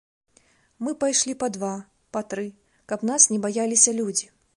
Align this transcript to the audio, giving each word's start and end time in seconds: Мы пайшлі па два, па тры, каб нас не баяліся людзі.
Мы 0.85 0.93
пайшлі 1.03 1.35
па 1.43 1.49
два, 1.57 1.69
па 2.17 2.23
тры, 2.31 2.45
каб 2.93 3.05
нас 3.11 3.29
не 3.35 3.39
баяліся 3.45 3.91
людзі. 4.01 4.33